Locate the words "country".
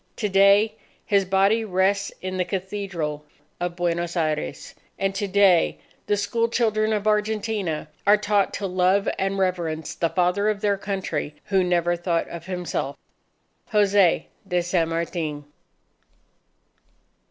10.79-11.35